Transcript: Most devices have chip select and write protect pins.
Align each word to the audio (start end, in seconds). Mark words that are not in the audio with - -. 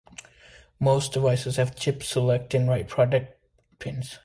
Most 0.79 1.13
devices 1.13 1.57
have 1.57 1.75
chip 1.75 2.01
select 2.01 2.55
and 2.55 2.67
write 2.67 2.87
protect 2.89 3.39
pins. 3.77 4.17